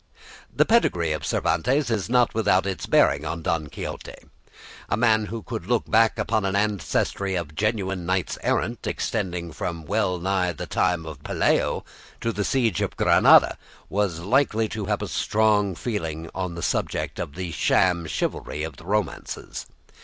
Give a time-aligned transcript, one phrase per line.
[0.51, 4.15] The pedigree of Cervantes is not without its bearing on "Don Quixote."
[4.89, 9.85] A man who could look back upon an ancestry of genuine knights errant extending from
[9.85, 11.83] well nigh the time of Pelayo
[12.19, 13.59] to the siege of Granada
[13.89, 18.77] was likely to have a strong feeling on the subject of the sham chivalry of
[18.77, 19.67] the romances.